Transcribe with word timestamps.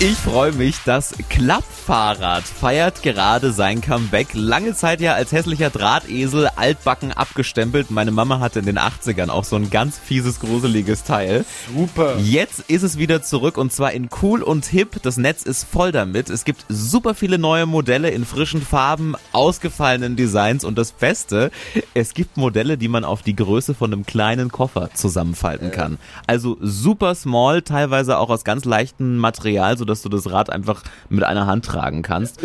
Ich 0.00 0.16
freue 0.16 0.52
mich, 0.52 0.76
das 0.84 1.12
Klappfahrrad 1.28 2.44
feiert 2.44 3.02
gerade 3.02 3.50
sein 3.50 3.80
Comeback. 3.80 4.28
Lange 4.32 4.72
Zeit 4.74 5.00
ja 5.00 5.14
als 5.14 5.32
hässlicher 5.32 5.70
Drahtesel, 5.70 6.46
altbacken 6.54 7.10
abgestempelt. 7.10 7.90
Meine 7.90 8.12
Mama 8.12 8.38
hatte 8.38 8.60
in 8.60 8.66
den 8.66 8.78
80ern 8.78 9.28
auch 9.28 9.42
so 9.42 9.56
ein 9.56 9.70
ganz 9.70 9.98
fieses, 9.98 10.38
gruseliges 10.38 11.02
Teil. 11.02 11.44
Super. 11.74 12.16
Jetzt 12.18 12.60
ist 12.70 12.84
es 12.84 12.96
wieder 12.96 13.22
zurück 13.22 13.58
und 13.58 13.72
zwar 13.72 13.90
in 13.90 14.08
cool 14.22 14.44
und 14.44 14.66
hip. 14.66 15.02
Das 15.02 15.16
Netz 15.16 15.42
ist 15.42 15.64
voll 15.64 15.90
damit. 15.90 16.30
Es 16.30 16.44
gibt 16.44 16.64
super 16.68 17.16
viele 17.16 17.36
neue 17.36 17.66
Modelle 17.66 18.10
in 18.10 18.24
frischen 18.24 18.62
Farben, 18.62 19.16
ausgefallenen 19.32 20.14
Designs 20.14 20.62
und 20.62 20.78
das 20.78 20.92
Beste, 20.92 21.50
es 21.94 22.14
gibt 22.14 22.36
Modelle, 22.36 22.78
die 22.78 22.86
man 22.86 23.02
auf 23.02 23.22
die 23.22 23.34
Größe 23.34 23.74
von 23.74 23.92
einem 23.92 24.06
kleinen 24.06 24.52
Koffer 24.52 24.90
zusammenfalten 24.94 25.72
kann. 25.72 25.98
Also 26.28 26.56
super 26.60 27.16
small, 27.16 27.62
teilweise 27.62 28.18
auch 28.18 28.30
aus 28.30 28.44
ganz 28.44 28.64
leichtem 28.64 29.16
Material, 29.16 29.76
sodass 29.88 30.02
du 30.02 30.08
das 30.08 30.30
Rad 30.30 30.50
einfach 30.50 30.82
mit 31.08 31.24
einer 31.24 31.46
Hand 31.46 31.64
tragen 31.64 32.02
kannst. 32.02 32.42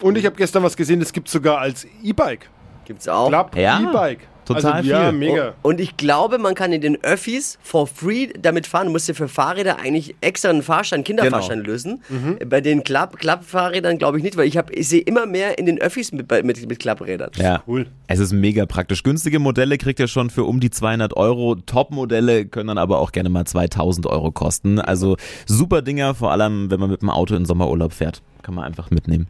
Und 0.00 0.16
ich, 0.16 0.26
habe 0.26 0.36
gestern 0.36 0.62
was 0.62 0.76
gesehen, 0.76 1.00
das 1.00 1.12
gibt 1.12 1.28
sogar 1.28 1.58
als 1.58 1.86
E-Bike. 2.02 2.50
Gibt's 2.84 3.06
auch. 3.06 3.28
Klapp 3.28 3.56
Ja, 3.56 3.80
E-Bike. 3.80 4.26
Total 4.54 4.72
also, 4.72 4.90
Ja, 4.90 5.10
viel. 5.10 5.18
mega. 5.18 5.54
Und 5.62 5.80
ich 5.80 5.96
glaube, 5.96 6.38
man 6.38 6.54
kann 6.54 6.72
in 6.72 6.80
den 6.80 7.02
Öffis 7.02 7.58
for 7.62 7.86
free 7.86 8.28
damit 8.40 8.66
fahren. 8.66 8.86
Du 8.86 8.92
musst 8.92 9.08
dir 9.08 9.14
für 9.14 9.28
Fahrräder 9.28 9.78
eigentlich 9.78 10.14
extra 10.20 10.50
einen 10.50 10.62
Fahrschein, 10.62 11.04
Kinderfahrschein 11.04 11.60
lösen. 11.60 12.02
Bei 12.46 12.60
den 12.60 12.84
Klapp 12.84 13.18
Klappfahrrädern 13.18 13.98
glaube 13.98 14.18
ich 14.18 14.24
nicht, 14.24 14.36
weil 14.36 14.46
ich 14.46 14.58
ich 14.70 14.88
sehe 14.88 15.00
immer 15.00 15.26
mehr 15.26 15.58
in 15.58 15.66
den 15.66 15.80
Öffis 15.80 16.12
mit, 16.12 16.30
mit, 16.44 16.68
mit 16.68 16.78
Klapprädern. 16.78 17.30
Ja, 17.36 17.62
Cool. 17.66 17.86
Es 18.06 18.18
ist 18.18 18.32
mega 18.32 18.66
praktisch. 18.66 19.02
Günstige 19.02 19.38
Modelle 19.38 19.78
kriegt 19.78 20.00
ihr 20.00 20.08
schon 20.08 20.30
für 20.30 20.44
um 20.44 20.58
die 20.60 20.70
200 20.70 21.16
Euro. 21.16 21.54
Top-Modelle 21.54 22.46
können 22.46 22.68
dann 22.68 22.78
aber 22.78 22.98
auch 22.98 23.12
gerne 23.12 23.28
mal 23.28 23.44
2000 23.44 24.06
Euro 24.06 24.32
kosten. 24.32 24.80
Also 24.80 25.16
super 25.46 25.82
Dinger, 25.82 26.14
vor 26.14 26.32
allem 26.32 26.70
wenn 26.70 26.80
man 26.80 26.90
mit 26.90 27.02
dem 27.02 27.10
Auto 27.10 27.34
in 27.34 27.44
Sommerurlaub 27.44 27.92
fährt. 27.92 28.22
Kann 28.42 28.54
man 28.54 28.64
einfach 28.64 28.90
mitnehmen. 28.90 29.28